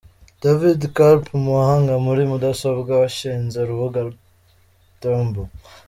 David 0.43 0.81
Karp 0.97 1.23
umuhanga 1.39 1.93
muri 2.05 2.21
mudasobwa 2.31 2.91
washinze 3.01 3.55
urubuga 3.61 3.99
tumblr. 4.99 5.43